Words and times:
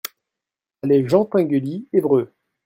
Allée 0.81 1.07
Jean 1.07 1.25
Tinguely, 1.25 1.87
Évreux 1.93 2.33